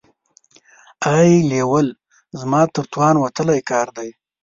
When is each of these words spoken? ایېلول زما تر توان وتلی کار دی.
ایېلول 1.15 1.87
زما 2.39 2.61
تر 2.73 2.83
توان 2.91 3.15
وتلی 3.19 3.59
کار 3.71 3.87
دی. 3.97 4.09